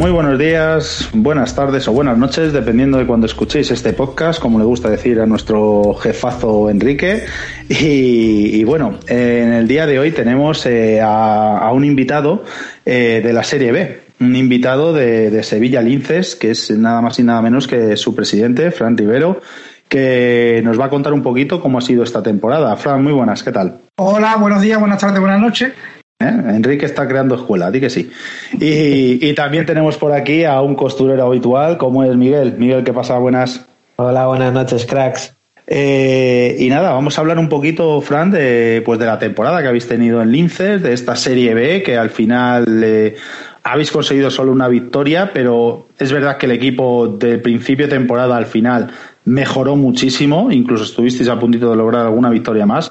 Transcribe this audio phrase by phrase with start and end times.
[0.00, 4.58] Muy buenos días, buenas tardes o buenas noches, dependiendo de cuando escuchéis este podcast, como
[4.58, 7.24] le gusta decir a nuestro jefazo Enrique.
[7.68, 12.44] Y, bueno, en el día de hoy tenemos eh, a, un invitado
[12.86, 17.18] eh, de la Serie B, un invitado de, de, Sevilla Linces, que es nada más
[17.18, 19.42] y nada menos que su presidente, Fran Rivero,
[19.86, 22.74] que nos va a contar un poquito cómo ha sido esta temporada.
[22.76, 23.76] Fran, muy buenas, ¿qué tal?
[23.96, 25.72] Hola, buenos días, buenas tardes, buenas noches.
[26.20, 26.26] ¿Eh?
[26.26, 28.10] Enrique está creando escuela, di que sí.
[28.52, 32.56] Y, también tenemos por aquí a un costurero habitual, como es Miguel.
[32.58, 33.18] Miguel, ¿qué pasa?
[33.18, 33.66] Buenas.
[33.96, 35.34] Hola, buenas noches, cracks.
[35.66, 39.68] Eh, y nada, vamos a hablar un poquito, Fran, de, pues de la temporada que
[39.68, 43.16] habéis tenido en Linces, de esta Serie B, que al final eh,
[43.62, 48.36] habéis conseguido solo una victoria, pero es verdad que el equipo del principio de temporada
[48.36, 48.90] al final
[49.24, 52.90] mejoró muchísimo, incluso estuvisteis a puntito de lograr alguna victoria más.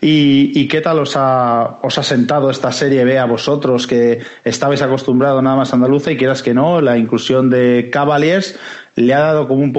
[0.00, 4.80] ¿Y, qué tal os ha, os ha sentado esta Serie B a vosotros que estabais
[4.80, 8.58] acostumbrados nada más a andaluza y quieras que no, la inclusión de Cavaliers
[8.94, 9.72] le ha dado como un,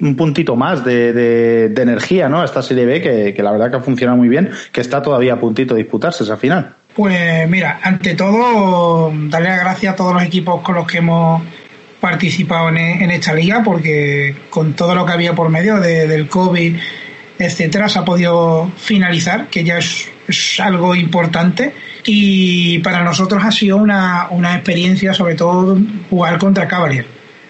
[0.00, 2.40] un puntito más de, energía ¿no?
[2.40, 5.34] a esta Serie B que, la verdad que ha funcionado muy bien, que está todavía
[5.34, 6.74] a puntito de disputarse esa final?
[6.94, 11.42] Pues mira, ante todo, darle las gracias a todos los equipos con los que hemos
[12.00, 16.76] participado en, esta liga, porque con todo lo que había por medio del COVID
[17.38, 20.08] etcétera, se ha podido finalizar, que ya es,
[20.58, 21.72] algo importante.
[22.04, 25.78] Y para nosotros ha sido una, experiencia, sobre todo,
[26.10, 27.06] jugar contra Cavalier.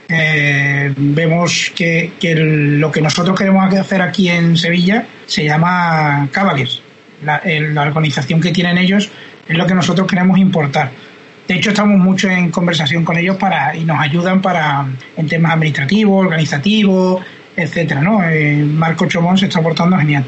[0.08, 6.82] Eh, vemos que, lo que nosotros queremos hacer aquí en Sevilla se llama Cavaliers.
[7.24, 9.10] La, la organización que tienen ellos
[9.48, 10.90] es lo que nosotros queremos importar.
[11.48, 14.84] De hecho, estamos mucho en conversación con ellos para y nos ayudan para
[15.16, 17.24] en temas administrativos, organizativos,
[17.56, 18.22] etcétera, ¿no?
[18.28, 20.24] Eh, Marco Chomón se está portando genial.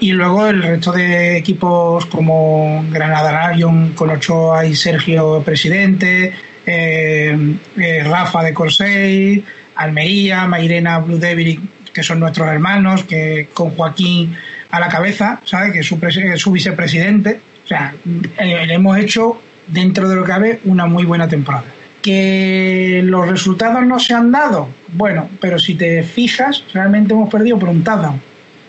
[0.00, 6.34] Y luego el resto de equipos como Granada Lion con Ochoa y Sergio Presidente,
[6.66, 9.42] eh, eh, Rafa de Corsey,
[9.76, 11.60] Almería, Mairena Blue Devil,
[11.94, 14.36] que son nuestros hermanos, que con Joaquín
[14.70, 15.72] a la cabeza, ¿sabe?
[15.72, 15.98] Que es su,
[16.36, 17.40] su vicepresidente.
[17.64, 21.64] O sea, le hemos hecho, dentro de lo que cabe, una muy buena temporada.
[22.06, 27.58] Que los resultados no se han dado, bueno, pero si te fijas, realmente hemos perdido
[27.58, 28.20] por un touchdown.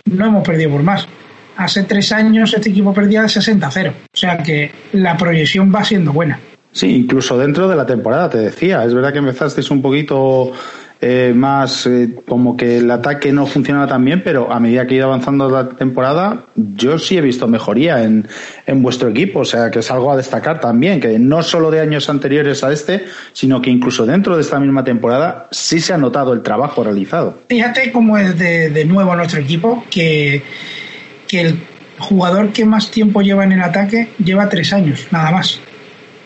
[0.06, 1.08] No hemos perdido por más.
[1.56, 3.92] Hace tres años este equipo perdía de 60-0.
[3.92, 6.40] O sea que la proyección va siendo buena.
[6.72, 8.84] Sí, incluso dentro de la temporada, te decía.
[8.84, 10.54] Es verdad que empezasteis un poquito
[11.00, 14.96] eh, más eh, como que el ataque no funcionaba tan bien, pero a medida que
[14.96, 18.28] iba avanzando la temporada, yo sí he visto mejoría en,
[18.66, 21.82] en vuestro equipo, o sea que es algo a destacar también, que no solo de
[21.82, 25.98] años anteriores a este, sino que incluso dentro de esta misma temporada sí se ha
[25.98, 27.38] notado el trabajo realizado.
[27.48, 30.42] Fíjate cómo es de, de nuevo nuestro equipo, que,
[31.28, 31.60] que el
[32.00, 35.60] jugador que más tiempo lleva en el ataque lleva tres años, nada más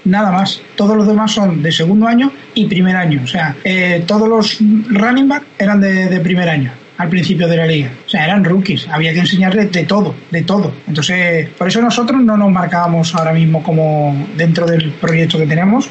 [0.05, 0.61] nada más.
[0.75, 3.21] Todos los demás son de segundo año y primer año.
[3.23, 4.57] O sea, eh, todos los
[4.89, 7.91] running back eran de, primer año al principio de la liga.
[8.05, 8.87] O sea, eran rookies.
[8.89, 10.73] Había que enseñarles de todo, de todo.
[10.87, 15.89] Entonces, por eso nosotros no nos marcábamos ahora mismo como dentro del proyecto que tenemos.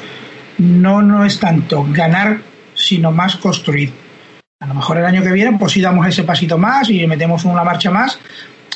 [0.57, 2.39] No, no es tanto ganar,
[2.75, 3.91] sino más construir.
[4.61, 7.43] A lo mejor el año que viene, pues sí damos ese pasito más y metemos
[7.45, 8.19] una marcha más.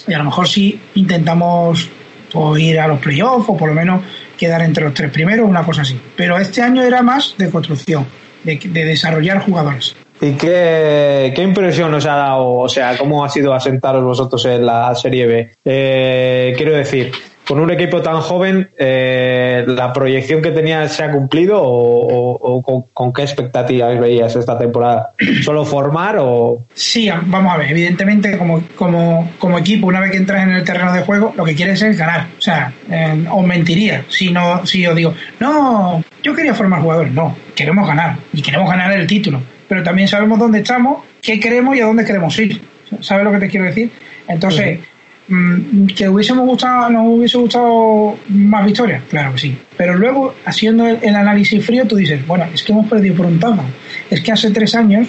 [0.08, 1.90] Y a lo mejor sí intentamos
[2.32, 4.02] pues, ir a los playoffs o por lo menos
[4.38, 6.00] quedar entre los tres primeros, una cosa así.
[6.16, 8.06] Pero este año era más de construcción,
[8.44, 9.96] de, desarrollar jugadores.
[10.22, 12.54] ¿Y qué, qué, impresión os ha dado?
[12.54, 15.52] O sea, ¿cómo ha sido asentaros vosotros en la Serie B?
[15.66, 17.12] Eh, quiero decir,
[17.48, 23.14] con un equipo tan joven, eh, ¿la proyección que tenías se ha cumplido o, con,
[23.14, 25.12] qué expectativas veías esta temporada?
[25.44, 26.66] ¿Solo formar o...?
[26.74, 30.64] Sí, vamos a ver, evidentemente como, como, como equipo, una vez que entras en el
[30.64, 32.28] terreno de juego, lo que quieres es ganar.
[32.38, 37.14] O sea, eh, os mentiría si, no, si os digo, no, yo quería formar jugadores.
[37.14, 39.42] No, queremos ganar y queremos ganar el título.
[39.68, 42.62] Pero también sabemos dónde estamos, qué queremos y a dónde queremos ir.
[43.02, 43.92] ¿Sabes lo que te quiero decir?
[44.28, 44.80] Entonces...
[45.28, 49.58] que hubiésemos gustado, nos hubiese gustado más victorias, claro que sí.
[49.76, 53.40] Pero luego, haciendo el, análisis frío, tú dices, bueno, es que hemos perdido por un
[53.40, 53.66] touchdown.
[54.10, 55.08] Es que hace tres años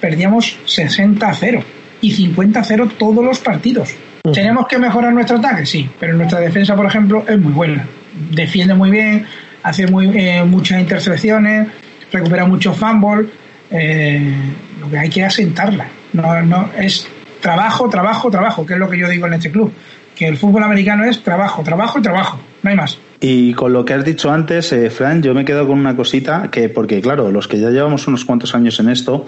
[0.00, 1.62] perdíamos 60 a 0
[2.00, 3.94] y 50 a 0 todos los partidos.
[4.32, 5.66] ¿Tenemos que mejorar nuestro ataque?
[5.66, 7.86] Sí, pero nuestra defensa, por ejemplo, es muy buena.
[8.30, 9.26] Defiende muy bien,
[9.62, 11.68] hace muy, eh, muchas intercepciones,
[12.10, 13.26] recupera muchos fumbles.
[13.70, 14.32] Eh,
[14.80, 15.88] lo que hay que asentarla.
[16.12, 17.06] No, no, es
[17.40, 19.72] trabajo, trabajo, trabajo, que es lo que yo digo en este club,
[20.14, 22.98] que el fútbol americano es trabajo, trabajo y trabajo, no hay más.
[23.20, 26.50] Y con lo que has dicho antes, eh, Fran, yo me quedo con una cosita
[26.50, 29.26] que, porque claro, los que ya llevamos unos cuantos años en esto,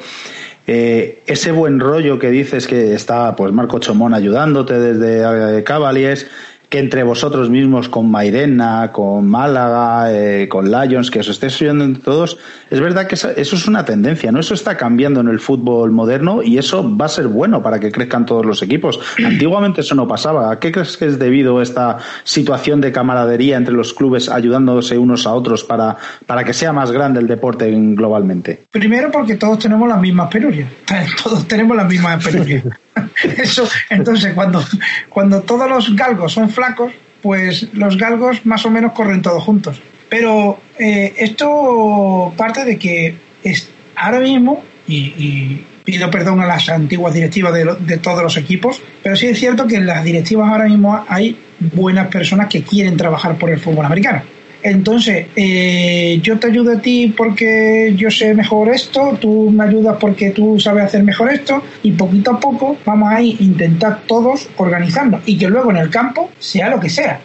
[0.67, 6.29] eh, ese buen rollo que dices que está pues Marco Chomón ayudándote desde eh, Cavaliers,
[6.70, 11.84] que entre vosotros mismos, con Mairena, con Málaga, eh, con Lions, que os estéis subiendo
[11.84, 12.38] entre todos,
[12.70, 14.38] es verdad que eso es una tendencia, ¿no?
[14.38, 17.90] Eso está cambiando en el fútbol moderno y eso va a ser bueno para que
[17.90, 19.00] crezcan todos los equipos.
[19.25, 20.52] Antiguamente eso no pasaba.
[20.52, 24.96] ¿A qué crees que es debido a esta situación de camaradería entre los clubes ayudándose
[24.96, 28.62] unos a otros para, para que sea más grande el deporte globalmente?
[28.70, 30.70] Primero porque todos tenemos las mismas penurias.
[31.22, 32.64] Todos tenemos las mismas penurias.
[33.22, 34.62] Eso, entonces, cuando,
[35.08, 36.49] cuando todos los galgos son
[37.23, 39.81] pues los galgos más o menos corren todos juntos.
[40.09, 47.15] Pero eh, esto parte de que es, ahora mismo, y, pido perdón a las antiguas
[47.15, 50.65] directivas de, de, todos los equipos, pero sí es cierto que en las directivas ahora
[50.67, 54.23] mismo hay buenas personas que quieren trabajar por el fútbol americano.
[54.62, 59.97] Entonces, eh, yo te ayudo a ti porque yo sé mejor esto, tú me ayudas
[59.99, 65.23] porque tú sabes hacer mejor esto, y poquito a poco vamos a intentar todos organizarnos
[65.27, 67.21] y que luego en el campo sea lo que sea.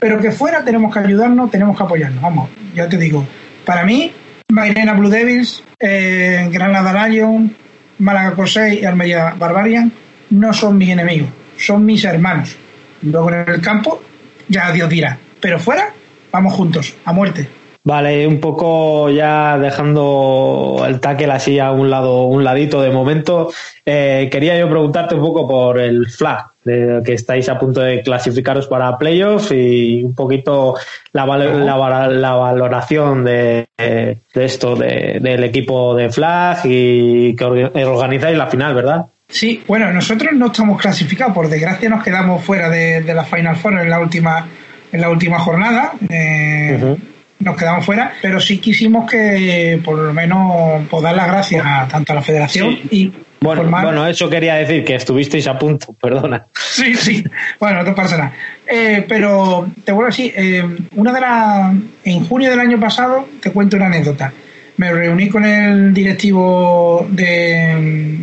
[0.00, 2.22] Pero que fuera tenemos que ayudarnos, tenemos que apoyarnos.
[2.22, 3.26] Vamos, ya te digo,
[3.64, 4.12] para mí,
[4.50, 7.54] Mairena Blue Devils, eh, Granada Lion,
[7.98, 9.92] Málaga Corsey y Almería Barbarian
[10.30, 12.56] no son mis enemigos, son mis hermanos.
[13.02, 14.02] Luego en el campo,
[14.48, 15.18] ya Dios dirá.
[15.40, 15.92] Pero fuera,
[16.32, 17.48] vamos juntos, a muerte.
[17.84, 23.50] Vale, un poco ya dejando el tackle así a un lado, un ladito de momento,
[23.86, 28.02] eh, quería yo preguntarte un poco por el flag, de que estáis a punto de
[28.02, 30.74] clasificaros para playoffs y un poquito
[31.12, 37.44] la, la, valoración de, de esto, de, del equipo de flag y que
[37.84, 39.06] organizáis la final, ¿verdad?
[39.28, 43.56] Sí, bueno, nosotros no estamos clasificados, por desgracia nos quedamos fuera de, de la Final
[43.56, 44.46] Four en la última
[44.92, 45.92] en la última jornada.
[46.08, 46.96] Eh,
[47.40, 51.86] nos quedamos fuera, pero sí quisimos que por lo menos pues, dar las gracias a,
[51.86, 56.46] tanto a la federación y bueno, bueno, eso quería decir que estuvisteis a punto, perdona.
[56.54, 57.24] Sí, sí,
[57.60, 58.32] bueno, no pasa nada.
[58.66, 60.64] Eh, pero te vuelvo a decir, eh,
[60.96, 61.74] una de las
[62.04, 64.32] en junio del año pasado te cuento una anécdota.
[64.76, 68.18] Me reuní con el directivo de,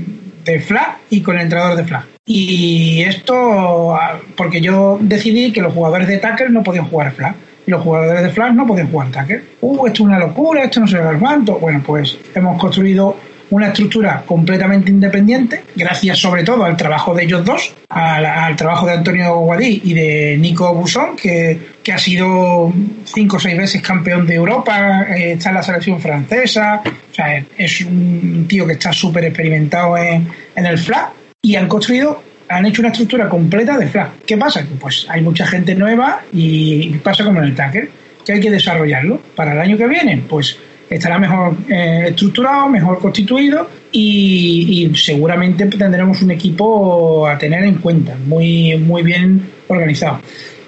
[0.45, 2.05] de FLA y con el entrenador de FLA.
[2.25, 3.97] Y esto,
[4.37, 7.35] porque yo decidí que los jugadores de tackle no podían jugar flag.
[7.67, 9.43] Y los jugadores de flag no podían jugar tackle.
[9.61, 11.59] Uh, esto es una locura, esto no se ve cuánto.
[11.59, 13.17] Bueno, pues hemos construido
[13.49, 18.93] una estructura completamente independiente, gracias sobre todo al trabajo de ellos dos, al, trabajo de
[18.93, 24.25] Antonio Guadí y de Nico Busón, que, que, ha sido cinco o seis veces campeón
[24.25, 28.91] de Europa, eh, está en la selección francesa, o sea, es un tío que está
[28.91, 31.11] súper experimentado en, en el flag
[31.41, 34.11] y han construido, han hecho una estructura completa de flag.
[34.25, 34.65] ¿Qué pasa?
[34.79, 37.89] Pues hay mucha gente nueva y pasa como en el Tacker,
[38.25, 39.21] que hay que desarrollarlo.
[39.35, 40.57] Para el año que viene, pues
[40.89, 48.15] estará mejor eh, estructurado, mejor constituido y, seguramente tendremos un equipo a tener en cuenta,
[48.25, 50.19] muy, muy bien organizado.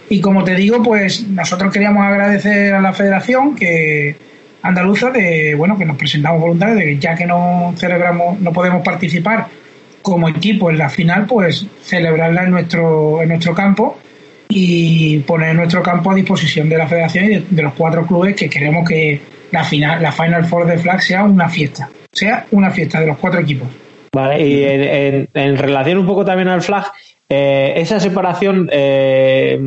[0.09, 4.15] Y como te digo, pues nosotros queríamos agradecer a la federación que
[4.61, 8.83] andaluza de bueno que nos presentamos voluntarios de que ya que no celebramos, no podemos
[8.83, 9.47] participar
[10.01, 13.99] como equipo en la final, pues celebrarla en nuestro, en nuestro campo
[14.47, 18.49] y poner nuestro campo a disposición de la federación y de, los cuatro clubes que
[18.49, 19.19] queremos que
[19.51, 23.17] la final, la Final Four de Flag sea una fiesta, sea una fiesta de los
[23.17, 23.67] cuatro equipos.
[24.13, 26.85] Vale, y en, relación un poco también al flag,
[27.29, 29.59] eh, esa separación eh,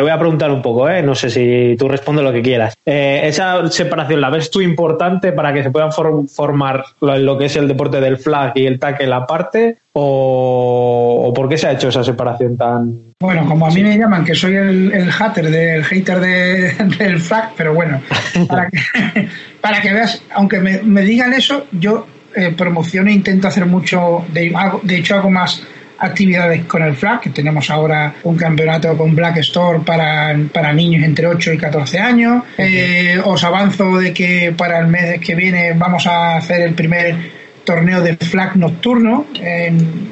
[0.00, 1.02] te voy a preguntar un poco, ¿eh?
[1.02, 2.72] no sé si tú respondes lo que quieras.
[2.86, 7.56] Eh, ¿Esa separación la ves tú importante para que se puedan formar lo, que es
[7.56, 9.76] el deporte del flag y el tackle aparte?
[9.92, 13.12] O, por qué se ha hecho esa separación tan.?
[13.20, 16.18] Bueno, como a mí me llaman que soy el, hater, del hater
[16.98, 18.00] del flag, pero bueno,
[18.48, 19.28] para que,
[19.60, 24.50] para que veas, aunque me, digan eso, yo eh, promociono e intento hacer mucho, de,
[24.82, 25.62] de hecho hago más
[26.00, 31.04] actividades con el FLAG, que tenemos ahora un campeonato con Black Store para, para niños
[31.04, 32.42] entre 8 y 14 años.
[32.56, 37.40] Eh, os avanzo de que para el mes que viene vamos a hacer el primer
[37.64, 40.10] torneo de flag nocturno en,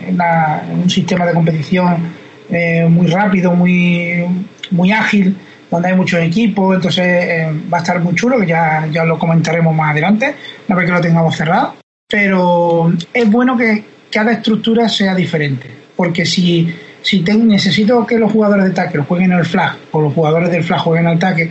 [0.71, 2.13] un sistema de competición
[2.51, 4.25] eh, muy rápido, muy,
[4.71, 5.37] muy ágil,
[5.71, 9.19] donde hay muchos equipos, entonces eh, va a estar muy chulo, que ya, ya lo
[9.19, 10.35] comentaremos más adelante,
[10.67, 11.75] una vez que lo tengamos cerrado.
[12.11, 16.73] Pero es bueno que cada estructura sea diferente porque si,
[17.03, 20.79] si necesito que los jugadores de tackle jueguen el flag o los jugadores del flag
[20.79, 21.51] jueguen al tackle,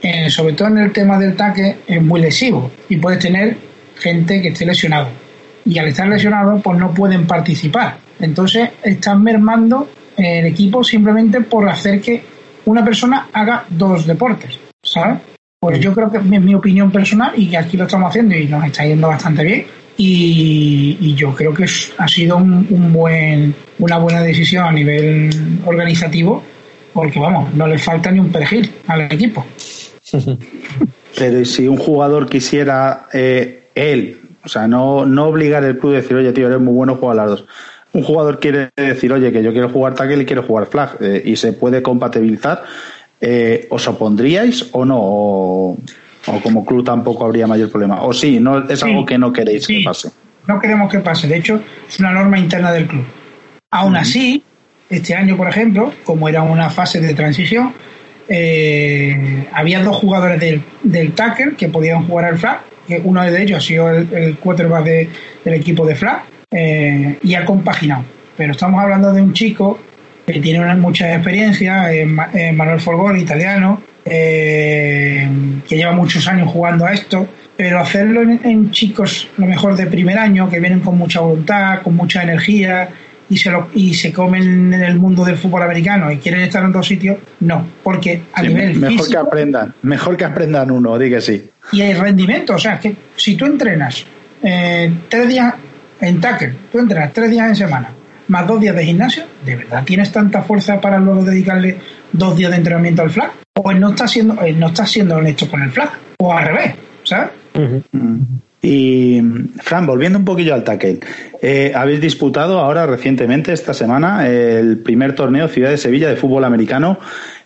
[0.00, 3.56] eh, sobre todo en el tema del tackle es muy lesivo y puedes tener
[3.96, 5.08] gente que esté lesionado.
[5.64, 7.96] Y al estar lesionado, pues no pueden participar.
[8.20, 12.22] Entonces están mermando el equipo simplemente por hacer que
[12.66, 15.18] una persona haga dos deportes, ¿sabes?
[15.58, 18.46] Pues yo creo que es mi opinión personal y que aquí lo estamos haciendo y
[18.46, 19.66] nos está yendo bastante bien
[20.00, 21.66] y, yo creo que
[21.98, 25.30] ha sido un, buen, una buena decisión a nivel
[25.66, 26.42] organizativo
[26.92, 29.44] porque vamos, no le falta ni un perejil al equipo.
[31.18, 35.96] Pero si un jugador quisiera eh, él, o sea, no, no obligar el club a
[35.96, 37.44] decir, oye, tío, eres muy bueno, juega las dos.
[37.92, 41.22] Un jugador quiere decir, oye, que yo quiero jugar tackle y quiero jugar flag, eh,
[41.24, 42.62] y se puede compatibilizar,
[43.20, 45.76] eh, ¿os opondríais o no?
[46.42, 48.02] Como club tampoco habría mayor problema.
[48.02, 50.10] O sí, no es algo que no queréis que pase.
[50.46, 53.04] No queremos que pase, de hecho, es una norma interna del club.
[53.70, 54.42] Aún así,
[54.88, 57.74] este año, por ejemplo, como era una fase de transición,
[58.28, 62.60] eh, había dos jugadores del, del tackle que podían jugar al flag,
[63.04, 67.44] uno de ellos ha sido el, el quarterback del equipo de flag, eh, y ha
[67.44, 68.04] compaginado.
[68.36, 69.78] Pero estamos hablando de un chico
[70.26, 76.92] que tiene una, mucha experiencia, eh, Manuel Folgón, italiano, que lleva muchos años jugando a
[76.92, 81.82] esto, pero hacerlo en, chicos, lo mejor de primer año, que vienen con mucha voluntad,
[81.82, 82.88] con mucha energía,
[83.30, 86.64] y se, lo, y se comen en el mundo del fútbol americano y quieren estar
[86.64, 91.10] en dos sitios, no, porque a nivel mejor que aprendan, mejor que aprendan uno, di
[91.10, 91.50] que sí.
[91.72, 94.06] Y el rendimiento, o sea, que si tú entrenas
[94.42, 95.54] eh, tres días
[96.00, 97.90] en tackle, tú entrenas tres días en semana,
[98.28, 101.78] más dos días de gimnasio, ¿de verdad tienes tanta fuerza para luego dedicarle
[102.12, 103.32] dos días de entrenamiento al flag?
[103.54, 106.74] O no estás siendo, no estás siendo honesto con el flag, o al revés,
[107.04, 107.30] ¿sabes?
[108.60, 109.20] Y
[109.60, 111.00] Fran, volviendo un poquillo al tackle,
[111.40, 116.44] eh, habéis disputado ahora recientemente, esta semana, el primer torneo Ciudad de Sevilla de fútbol
[116.44, 116.98] americano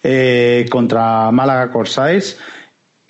[0.02, 2.38] eh, contra Málaga Corsairs.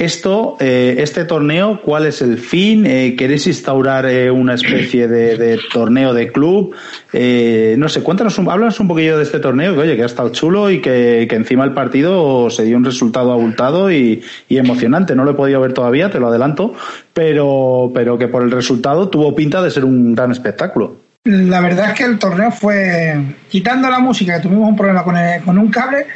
[0.02, 2.86] Esto, eh, este torneo, ¿cuál es el fin?
[2.86, 6.74] Eh, ¿Queréis instaurar eh, una especie de, torneo de club?
[7.12, 10.30] no sé, cuéntanos, un, háblanos un poquillo de este torneo, que oye, que ha estado
[10.30, 15.14] chulo y que, encima el partido se dio un resultado abultado y, emocionante.
[15.14, 16.74] No lo he podido ver todavía, te lo adelanto,
[17.14, 20.96] pero, pero que por el resultado tuvo pinta de ser un gran espectáculo.
[21.26, 25.04] La verdad es que el torneo fue, quitando la música, que tuvimos un problema
[25.44, 26.06] con un cable,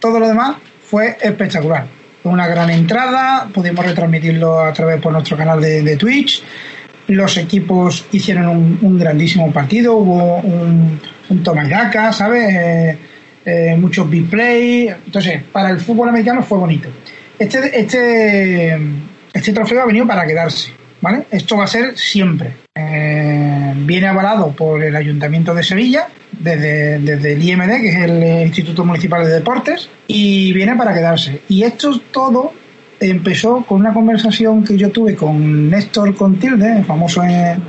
[0.00, 5.60] todo lo demás fue espectacular una gran entrada, pudimos retransmitirlo a través por nuestro canal
[5.60, 6.42] de, Twitch.
[7.08, 12.54] Los equipos hicieron un, grandísimo partido, hubo un, un toma y ¿sabes?
[12.54, 12.98] Eh,
[13.44, 14.88] eh, muchos big play.
[14.88, 16.88] Entonces, para el fútbol americano fue bonito.
[17.38, 18.78] Este, este,
[19.32, 20.72] este trofeo ha venido para quedarse,
[21.04, 21.26] ¿vale?
[21.30, 22.56] Esto va a ser siempre.
[22.74, 28.46] Eh, viene avalado por el Ayuntamiento de Sevilla, desde, desde el IMD, que es el
[28.46, 31.42] Instituto Municipal de Deportes, y viene para quedarse.
[31.46, 32.54] Y esto todo
[32.98, 37.62] empezó con una conversación que yo tuve con Néstor Contilde, famoso en,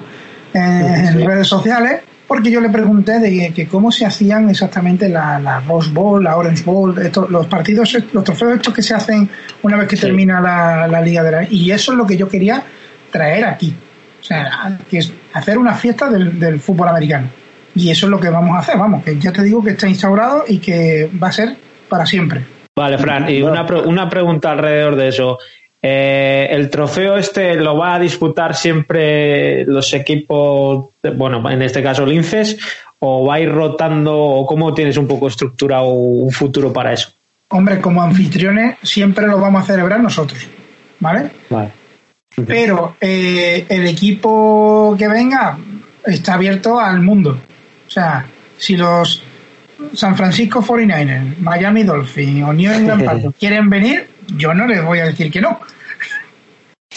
[0.54, 5.92] redes sociales, porque yo le pregunté de que, cómo se hacían exactamente la, la, Rose
[5.92, 6.96] Bowl, la Orange Bowl,
[7.30, 9.30] los partidos, los trofeos estos que se hacen
[9.62, 11.44] una vez que termina la, la Liga de la...
[11.50, 12.64] Y eso es lo que yo quería
[13.16, 13.74] traer aquí.
[14.20, 17.30] O sea, que es hacer una fiesta del, fútbol americano.
[17.76, 19.88] Y eso es lo que vamos a hacer, vamos, que ya te digo que está
[19.88, 21.56] instaurado y que va a ser
[21.90, 22.42] para siempre.
[22.76, 25.38] Vale, Fran, y una, una pregunta alrededor de eso.
[25.82, 32.06] Eh, ¿El trofeo este lo va a disputar siempre los equipos, bueno, en este caso
[32.06, 32.58] Linces,
[33.00, 37.10] o va a ir rotando, o cómo tienes un poco estructurado un futuro para eso?
[37.50, 40.48] Hombre, como anfitriones siempre lo vamos a celebrar nosotros,
[41.00, 41.30] ¿vale?
[41.50, 41.85] Vale.
[42.46, 45.58] Pero eh, el equipo que venga
[46.06, 47.40] está abierto al mundo.
[47.88, 48.26] O sea,
[48.58, 49.24] si los
[49.94, 55.00] San Francisco 49ers, Miami Dolphins o New England Patriots quieren venir, yo no les voy
[55.00, 55.60] a decir que no.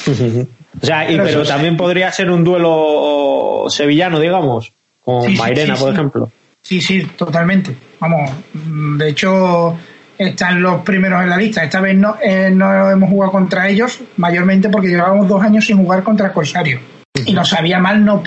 [0.07, 6.31] o sea, pero, también podría ser un duelo sevillano, digamos, con Mairena, por ejemplo.
[6.63, 7.75] Sí, sí, totalmente.
[8.01, 9.77] Vamos, de hecho,
[10.19, 11.63] están los primeros en la lista.
[11.63, 15.79] Esta vez no, eh, no hemos jugado contra ellos, mayormente porque llevábamos dos años sin
[15.79, 16.81] jugar contra Corsario.
[17.25, 18.23] Y nos sabía mal, no,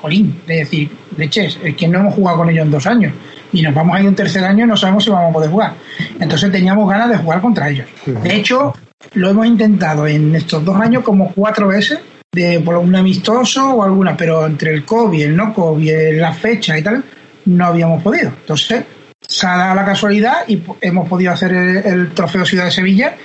[0.00, 3.12] jolín, de decir, leches, es que no hemos jugado con ellos en dos años.
[3.52, 5.50] Y nos vamos a ir un tercer año y no sabemos si vamos a poder
[5.50, 5.74] jugar.
[6.20, 7.86] Entonces teníamos ganas de jugar contra ellos.
[8.04, 8.74] De hecho,
[9.14, 12.00] lo hemos intentado en estos dos años como cuatro veces,
[12.32, 16.78] de por un amistoso o alguna, pero entre el COVID, el no COVID, la fecha
[16.78, 17.02] y tal,
[17.46, 18.28] no habíamos podido.
[18.28, 18.84] Entonces,
[19.28, 23.16] se ha dado la casualidad y hemos podido hacer el, trofeo Ciudad de Sevilla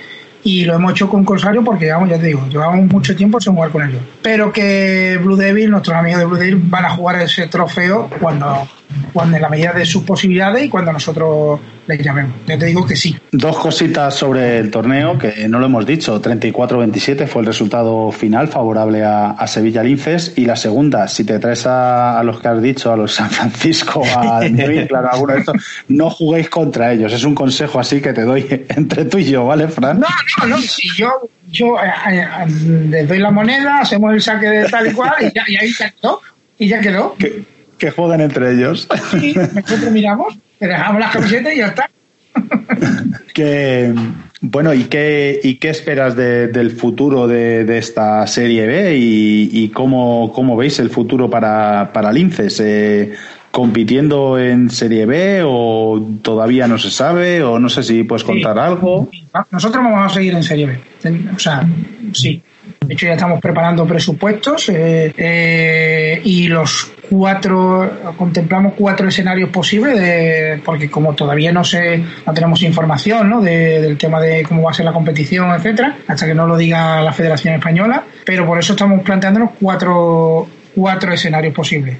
[0.44, 3.54] y lo hemos hecho con Corsario porque llevamos, ya te digo, llevamos mucho tiempo sin
[3.54, 4.02] jugar con ellos.
[4.22, 8.68] Pero que Blue Devil, nuestros amigos de Blue Devil, van a jugar ese trofeo cuando
[9.12, 12.32] cuando en la medida de sus posibilidades y cuando nosotros les llamemos.
[12.46, 13.16] Ya te digo que sí.
[13.32, 16.20] Dos cositas sobre el torneo que no lo hemos dicho.
[16.20, 20.32] 34-27 fue el resultado final favorable a, Sevilla Linces.
[20.36, 24.02] Y la segunda, si te traes a, los que has dicho, a los San Francisco,
[24.16, 24.40] a
[24.88, 25.56] claro, alguno de estos,
[25.88, 27.12] no juguéis contra ellos.
[27.12, 30.00] Es un consejo así que te doy entre tú y yo, ¿vale, Fran?
[30.00, 30.06] No,
[30.40, 30.58] no, no.
[30.58, 31.10] Si yo,
[31.50, 32.46] yo eh, eh,
[32.88, 35.72] les doy la moneda, hacemos el saque de tal y cual y, ya, y ahí
[35.72, 36.20] ya quedó.
[36.58, 37.16] Y ya quedó
[37.82, 38.86] que jueguen entre ellos.
[39.10, 41.90] Sí, nosotros miramos, dejamos las camisetas y ya está.
[43.34, 43.92] que,
[44.40, 50.56] bueno, ¿y qué, y qué esperas del futuro de, esta Serie B y, cómo, cómo,
[50.56, 52.60] veis el futuro para, para Linces?
[52.60, 53.14] Eh,
[53.50, 58.60] compitiendo en Serie B o todavía no se sabe o no sé si puedes contar
[58.60, 59.10] algo.
[59.50, 60.80] Nosotros vamos a seguir en Serie B.
[61.34, 61.68] O sea,
[62.12, 62.40] sí.
[62.80, 70.00] De hecho, ya estamos preparando presupuestos eh, eh, y los cuatro, contemplamos cuatro escenarios posibles,
[70.00, 73.42] de, porque como todavía no sé, no tenemos información ¿no?
[73.42, 77.02] del tema de cómo va a ser la competición, etcétera, hasta que no lo diga
[77.02, 81.98] la Federación Española, pero por eso estamos planteándonos cuatro, cuatro escenarios posibles.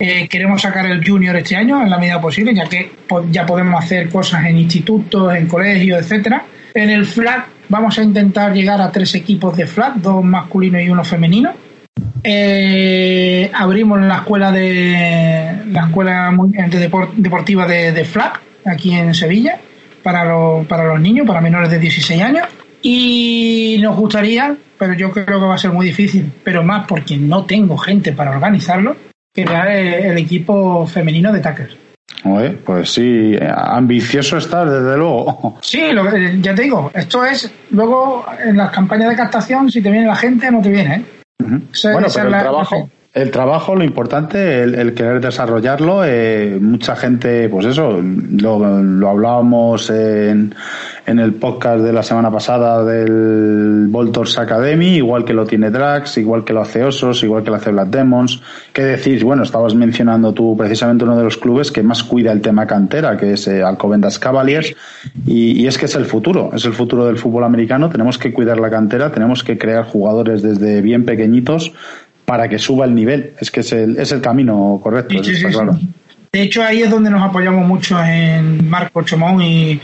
[0.00, 2.90] Eh, queremos sacar el junior este año en la medida posible, ya que
[3.30, 6.44] ya podemos hacer cosas en institutos, en colegios, etcétera.
[6.74, 10.88] En el flag vamos a intentar llegar a tres equipos de flag, dos masculinos y
[10.88, 11.52] uno femenino.
[12.22, 16.32] Eh, abrimos la escuela de la escuela
[17.16, 19.58] deportiva de, de flag aquí en Sevilla
[20.02, 22.46] para los, para los niños, para menores de 16 años.
[22.82, 27.16] Y nos gustaría, pero yo creo que va a ser muy difícil, pero más porque
[27.16, 28.96] no tengo gente para organizarlo,
[29.34, 31.76] crear el, equipo femenino de Tackers.
[32.64, 35.58] pues sí, ambicioso estar, desde luego.
[35.60, 35.82] Sí,
[36.40, 40.16] ya te digo, esto es, luego en las campañas de captación, si te viene la
[40.16, 40.94] gente, no te viene.
[40.96, 41.19] ¿eh?
[41.92, 47.66] Bueno, pero el trabajo, el trabajo, lo importante, el, querer desarrollarlo, eh, mucha gente, pues
[47.66, 50.54] eso, lo, hablábamos en,
[51.06, 56.18] en, el podcast de la semana pasada del Voltors Academy, igual que lo tiene Drax,
[56.18, 58.40] igual que lo hace Osos, igual que lo hace Black Demons.
[58.72, 59.24] ¿Qué decir?
[59.24, 63.16] Bueno, estabas mencionando tú precisamente uno de los clubes que más cuida el tema cantera,
[63.16, 64.72] que es eh, Alcobendas Cavaliers,
[65.26, 67.90] y, y es que es el futuro, es el futuro del fútbol americano.
[67.90, 71.72] Tenemos que cuidar la cantera, tenemos que crear jugadores desde bien pequeñitos
[72.30, 73.32] para que suba el nivel.
[73.40, 75.20] Es que es el, es el camino correcto,
[76.32, 79.80] De hecho, ahí es donde nos apoyamos mucho en Marco Chomón y,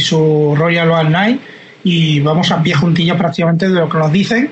[0.00, 1.40] su Royal All Night
[1.84, 4.50] y vamos a pie juntillas prácticamente de lo que nos dicen,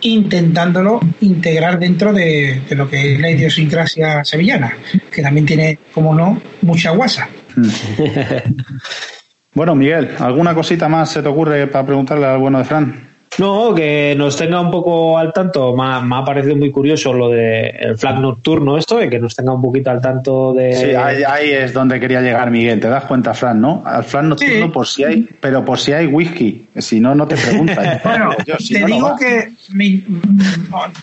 [0.00, 4.72] intentándolo integrar dentro de, lo que es la idiosincrasia sevillana,
[5.12, 7.28] que también tiene, como no, mucha guasa.
[9.54, 13.09] bueno, Miguel, ¿alguna cosita más se te ocurre para preguntarle al bueno de Fran?
[13.40, 15.74] No, que nos tenga un poco al tanto.
[15.74, 19.62] Me ha, parecido muy curioso lo del flag nocturno, esto, de que nos tenga un
[19.62, 20.74] poquito al tanto de.
[20.74, 22.78] Sí, ahí, es donde quería llegar, Miguel.
[22.80, 23.82] Te das cuenta, Fran, ¿no?
[23.86, 26.68] Al flag nocturno, por si hay, pero por si hay whisky.
[26.76, 28.00] Si no, no te preguntas.
[28.04, 29.52] bueno, te digo que.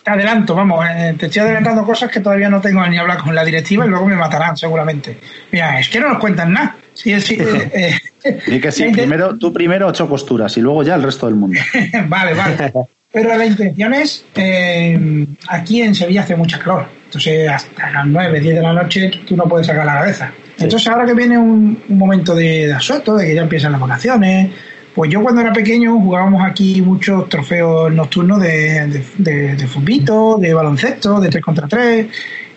[0.04, 3.34] te adelanto, vamos, eh, te estoy adelantando cosas que todavía no tengo ni hablar con
[3.34, 5.17] la directiva y luego me matarán, seguramente.
[5.52, 6.76] Mira, es que no nos cuentan nada.
[6.98, 7.38] Sí, sí.
[7.74, 11.36] Eh, eh, que sí, primero, tú primero ocho costuras y luego ya el resto del
[11.36, 11.60] mundo.
[12.08, 12.74] vale, vale.
[13.12, 18.40] Pero la intención es, eh, aquí en Sevilla hace mucha calor, entonces hasta las 9,
[18.42, 20.34] 10 de la noche tú no puedes sacar la cabeza.
[20.60, 24.52] Entonces ahora que viene un, momento de, de, asueto, de que ya empiezan las vacaciones,
[24.94, 30.54] pues yo cuando era pequeño jugábamos aquí muchos trofeos nocturnos de, de, de, de de
[30.54, 32.08] baloncesto, de 3 contra 3,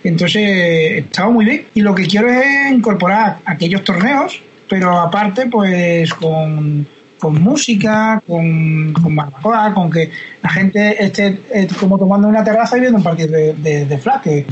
[0.04, 1.66] entonces estaba muy bien.
[1.74, 6.86] Y lo que quiero es incorporar aquellos torneos, pero aparte, pues con,
[7.22, 10.10] música, con, con barbacoa, con que
[10.42, 14.22] la gente esté eh, como tomando una terraza y viendo un partido de, de, flag,
[14.22, 14.46] que,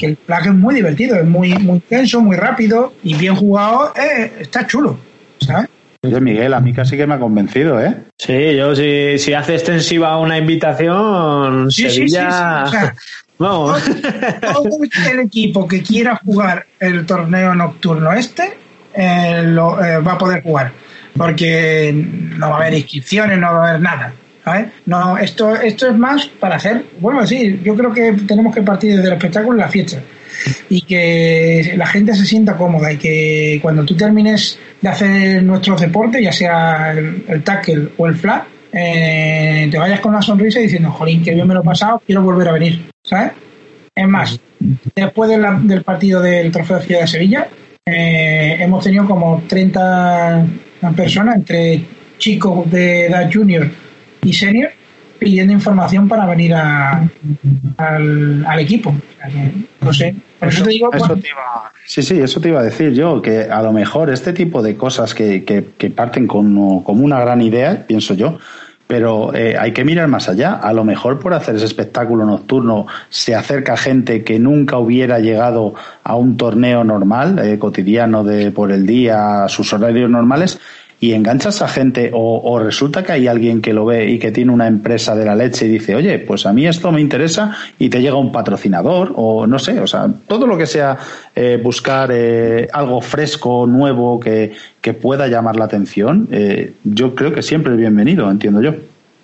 [0.00, 4.32] el flag es muy divertido, es muy, muy tenso, muy rápido y bien jugado, eh,
[4.40, 4.98] está chulo,
[5.40, 5.68] ¿sabes?
[6.04, 7.94] Oye, Miguel, a mí casi que me ha convencido, ¿eh?
[8.18, 12.66] Sí, yo si, si hace extensiva una invitación, sí, Sevilla...
[12.66, 12.86] Sí, sí,
[13.38, 13.76] Todo,
[15.10, 18.56] el equipo que quiera jugar el torneo nocturno este
[18.94, 20.72] eh, lo, eh, va a poder jugar.
[21.16, 24.14] Porque no va a haber inscripciones, no va a haber nada.
[24.86, 28.96] No, esto, esto es más para hacer, bueno, sí, yo creo que tenemos que partir
[28.96, 30.00] desde el espectáculo y la fiesta.
[30.68, 35.80] Y que la gente se sienta cómoda y que cuando tú termines de hacer nuestros
[35.80, 40.90] deportes, ya sea el, tackle o el flat, eh, te vayas con una sonrisa diciendo,
[40.90, 42.91] jolín, que bien me lo he pasado, quiero volver a venir.
[43.04, 43.32] ¿Sabes?
[43.94, 44.40] Es más,
[44.94, 47.48] después del partido del Trofeo de Ciudad de Sevilla,
[47.84, 50.46] eh, hemos tenido como 30
[50.96, 51.84] personas, entre
[52.18, 53.68] chicos de edad junior
[54.22, 54.70] y senior,
[55.18, 57.08] pidiendo información para venir a,
[57.76, 58.94] al, equipo.
[59.80, 60.14] no sé.
[60.38, 60.90] Por eso, te digo.
[61.86, 64.76] sí, sí, eso te iba a decir yo, que a lo mejor este tipo de
[64.76, 68.38] cosas que, que, que parten como, como una gran idea, pienso yo,
[68.92, 70.52] pero eh, hay que mirar más allá.
[70.52, 75.72] A lo mejor por hacer ese espectáculo nocturno se acerca gente que nunca hubiera llegado
[76.04, 80.60] a un torneo normal, eh, cotidiano de por el día, a sus horarios normales,
[81.02, 84.52] y enganchas a gente o, resulta que hay alguien que lo ve y que tiene
[84.52, 87.88] una empresa de la leche y dice, oye, pues a mí esto me interesa y
[87.88, 90.96] te llega un patrocinador o no sé, o sea, todo lo que sea
[91.34, 97.34] eh, buscar eh, algo fresco, nuevo, que, que, pueda llamar la atención, eh, yo creo
[97.34, 98.72] que siempre es bienvenido, entiendo yo.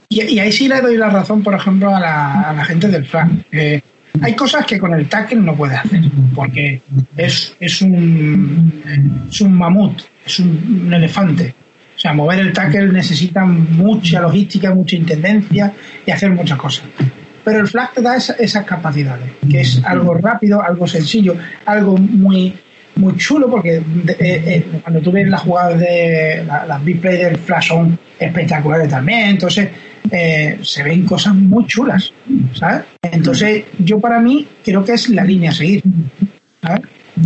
[0.08, 3.44] Y, ahí sí le doy la razón, por ejemplo, a la, gente del flan.
[3.52, 6.00] hay cosas que con el tackle no puede hacer,
[6.34, 6.82] porque
[7.16, 8.82] es, es, un,
[9.30, 11.54] es un mamut, es un elefante.
[11.98, 15.72] O sea, mover el tackle necesita mucha logística, mucha intendencia
[16.06, 16.86] y hacer muchas cosas.
[17.42, 21.34] Pero el flag te da esas capacidades, que es algo rápido, algo sencillo,
[21.66, 22.54] algo muy
[22.94, 23.82] muy chulo porque eh,
[24.18, 29.30] eh, cuando tú ves las jugadas de las big play del flash son espectaculares también,
[29.30, 29.68] entonces
[30.10, 32.12] eh, se ven cosas muy chulas,
[32.54, 32.84] ¿sabes?
[33.02, 35.82] Entonces yo para mí creo que es la línea a seguir,
[36.60, 36.82] ¿sabes?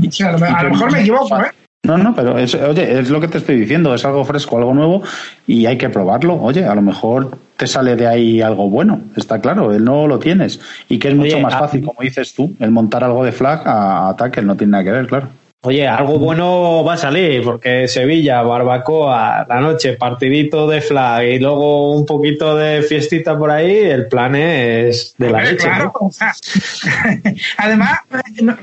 [0.08, 1.61] O sea, a lo mejor me equivoco, ¿eh?
[1.84, 4.72] No, no, pero es, oye, es lo que te estoy diciendo, es algo fresco, algo
[4.72, 5.02] nuevo
[5.48, 6.40] y hay que probarlo.
[6.40, 10.20] Oye, a lo mejor te sale de ahí algo bueno, está claro, él no lo
[10.20, 13.66] tienes y que es mucho más fácil, como dices tú, el montar algo de flag
[13.66, 15.28] a, ataque, no tiene nada que ver, claro.
[15.64, 21.38] Oye, algo bueno va a salir, porque Sevilla, barbacoa, la noche, partidito de flag y
[21.38, 25.68] luego un poquito de fiestita por ahí, el plan es de la leche.
[27.58, 28.00] Además,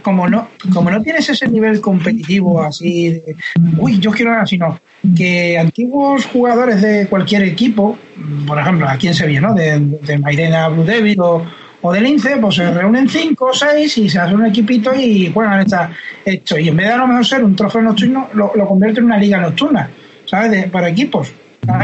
[0.02, 3.36] como no, como no tienes ese nivel competitivo así de,
[3.78, 4.78] uy, yo quiero así, no,
[5.16, 7.98] que antiguos jugadores de cualquier equipo,
[8.46, 9.54] por ejemplo, aquí en Sevilla, ¿no?
[9.54, 11.46] De, de Mairena Blue Devil o
[11.82, 15.32] o del INCE, pues se reúnen cinco o seis y se hace un equipito y
[15.32, 15.92] juegan esta,
[16.26, 16.58] esto.
[16.58, 19.06] Y en vez de a lo mejor ser un trofeo nocturno, lo, lo convierte en
[19.06, 19.90] una liga nocturna,
[20.26, 20.70] ¿sabes?
[20.70, 21.32] para equipos.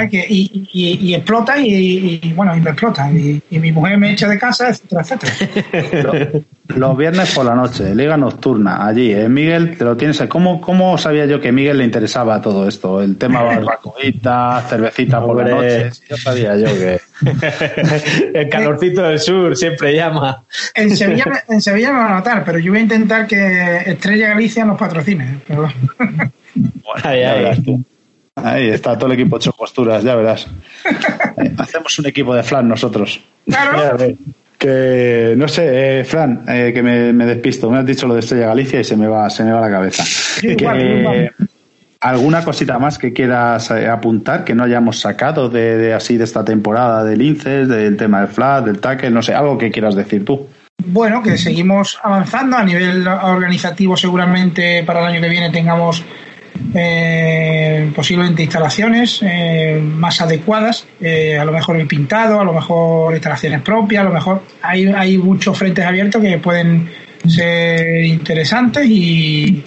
[0.09, 3.11] Que, y, y, explota y, bueno, y me explota.
[3.11, 6.41] Y, mi mujer me echa de casa, etcétera, etcétera.
[6.67, 9.11] Los viernes por la noche, Liga Nocturna, allí.
[9.11, 10.19] Eh, Miguel, te lo tienes.
[10.27, 13.01] ¿Cómo, ¿Cómo sabía yo que a Miguel le interesaba todo esto?
[13.01, 15.91] El tema barbacoita, cervecita por la noche.
[16.09, 16.99] yo sabía yo que.
[18.33, 20.43] El calorcito del sur siempre llama.
[20.73, 24.29] En Sevilla, en Sevilla me va a notar, pero yo voy a intentar que Estrella
[24.29, 25.41] Galicia nos patrocine.
[25.47, 25.69] Bueno,
[27.03, 27.83] ahí, tú.
[28.36, 30.48] Ahí está todo el equipo ocho posturas, ya verás.
[31.38, 33.21] Eh, hacemos un equipo de flan nosotros.
[33.45, 33.98] Claro.
[34.58, 37.69] Que no sé, eh, Fran, eh, que me, despisto.
[37.69, 39.69] Me has dicho lo de Estrella Galicia y se me va, se me va la
[39.69, 40.04] cabeza.
[42.02, 47.04] ¿Alguna cosita más que quieras apuntar que no hayamos sacado de, así de esta temporada
[47.04, 49.12] del INCES, del tema del flat, del tackle?
[49.12, 50.48] No sé, algo que quieras decir tú.
[50.86, 53.98] Bueno, que seguimos avanzando a nivel organizativo.
[53.98, 56.04] Seguramente para el año que viene tengamos
[56.74, 63.13] eh, posiblemente instalaciones eh, más adecuadas, eh, a lo mejor el pintado, a lo mejor
[63.13, 66.89] instalaciones propias, a lo mejor hay, hay muchos frentes abiertos que pueden
[67.28, 69.63] ser interesantes y,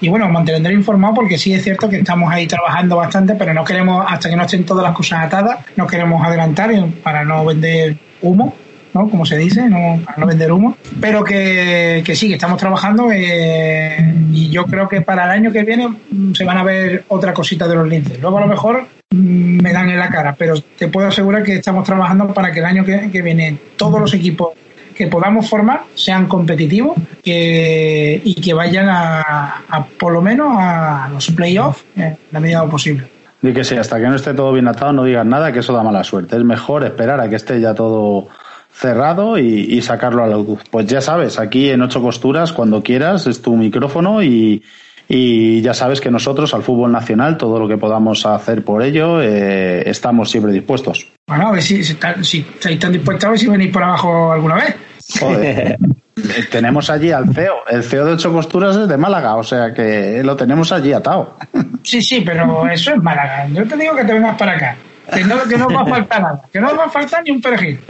[0.00, 3.64] y bueno, mantendré informado porque sí es cierto que estamos ahí trabajando bastante, pero no
[3.64, 6.72] queremos, hasta que no estén todas las cosas atadas, no queremos adelantar
[7.02, 8.54] para no vender humo
[8.94, 9.08] ¿no?
[9.08, 13.10] Como se dice, no, para no vender humo, pero que, que sí, que estamos trabajando
[13.12, 17.04] eh, y yo creo que para el año que viene mm, se van a ver
[17.08, 18.20] otra cosita de los linces.
[18.20, 21.56] Luego a lo mejor mm, me dan en la cara, pero te puedo asegurar que
[21.56, 24.50] estamos trabajando para que el año que, viene todos los equipos
[24.94, 31.30] que podamos formar sean competitivos que, y que vayan a, por lo menos a los
[31.30, 33.08] playoffs en la medida posible.
[33.40, 35.72] Y que sí, hasta que no esté todo bien atado, no digas nada, que eso
[35.72, 36.36] da mala suerte.
[36.36, 38.28] Es mejor esperar a que esté ya todo
[38.72, 40.60] cerrado y, sacarlo a la luz.
[40.70, 44.62] Pues ya sabes, aquí en Ocho Costuras, cuando quieras, es tu micrófono y,
[45.08, 49.82] ya sabes que nosotros al fútbol nacional, todo lo que podamos hacer por ello, eh,
[49.88, 51.06] estamos siempre dispuestos.
[51.26, 51.92] Bueno, a ver si, si,
[52.38, 54.74] estáis tan dispuestos a ver si venís por abajo alguna vez.
[55.20, 55.76] Joder.
[56.14, 57.62] Eh, tenemos allí al CEO.
[57.68, 61.36] El CEO de Ocho Costuras es de Málaga, o sea que lo tenemos allí atado.
[61.82, 63.48] Sí, sí, pero eso es Málaga.
[63.48, 64.76] Yo te digo que te vengas para acá.
[65.12, 66.42] Que no, que no va a faltar nada.
[66.52, 67.80] Que no va a faltar ni un perejil.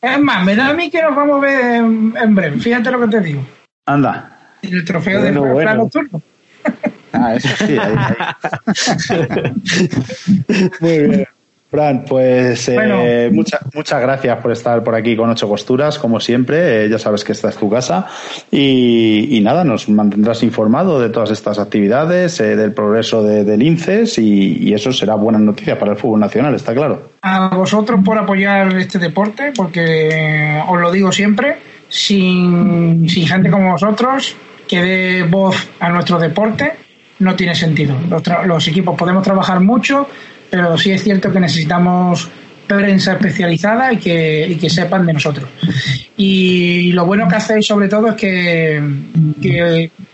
[0.00, 2.58] Es más, me da a mí que nos vamos a ver en, breve.
[2.58, 3.46] Fíjate lo que te digo.
[3.86, 4.30] Anda.
[4.62, 5.74] El trofeo de bueno.
[5.74, 6.22] nocturno.
[7.12, 7.78] ah, eso sí.
[10.80, 11.28] Muy bien.
[11.74, 16.84] Fran, pues eh, muchas gracias por estar por aquí con Ocho Costuras, como siempre.
[16.84, 18.06] Eh, ya sabes que esta es tu casa.
[18.52, 24.18] Y, nada, nos mantendrás informado de todas estas actividades, eh, del progreso de, del INCES
[24.18, 27.10] y, eso será buena noticia para el fútbol nacional, está claro.
[27.22, 31.56] A vosotros por apoyar este deporte, porque os lo digo siempre,
[31.88, 34.36] sin, sin gente como vosotros
[34.68, 36.72] que dé voz a nuestro deporte,
[37.18, 37.96] no tiene sentido.
[38.08, 40.08] Los, los equipos podemos trabajar mucho
[40.54, 42.28] pero sí es cierto que necesitamos
[42.68, 45.48] prensa especializada y que, que sepan de nosotros.
[46.16, 48.80] Y lo bueno que hacéis sobre todo es que,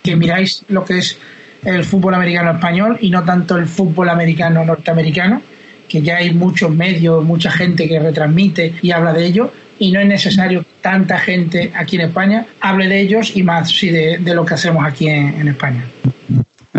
[0.03, 1.19] que, miráis lo que es
[1.63, 5.43] el fútbol americano español y no tanto el fútbol americano norteamericano,
[5.87, 10.01] que ya hay muchos medios, mucha gente que retransmite y habla de ello, y no
[10.01, 14.19] es necesario que tanta gente aquí en España hable de ellos y más sí, de,
[14.35, 15.85] lo que hacemos aquí en, España.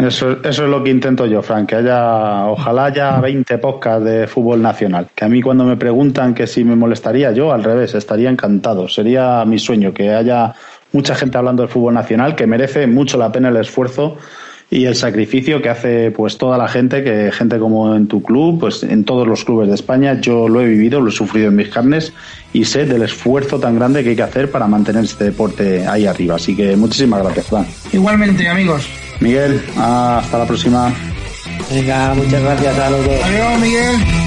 [0.01, 4.27] Eso, eso, es lo que intento yo, Frank, que haya, ojalá haya 20 podcasts de
[4.27, 5.07] fútbol nacional.
[5.13, 8.87] Que a mí cuando me preguntan que si me molestaría, yo al revés, estaría encantado.
[8.87, 10.53] Sería mi sueño que haya
[10.91, 14.17] mucha gente hablando del fútbol nacional, que merece mucho la pena el esfuerzo
[14.71, 18.61] y el sacrificio que hace pues toda la gente, que gente como en tu club,
[18.61, 21.57] pues en todos los clubes de España, yo lo he vivido, lo he sufrido en
[21.57, 22.13] mis carnes
[22.53, 26.05] y sé del esfuerzo tan grande que hay que hacer para mantener este deporte ahí
[26.05, 26.35] arriba.
[26.35, 27.65] Así que muchísimas gracias, Juan.
[27.91, 28.87] Igualmente, amigos.
[29.21, 30.93] Miguel, hasta la próxima.
[31.69, 33.23] Venga, muchas gracias a los dos.
[33.23, 34.20] Adiós, Miguel.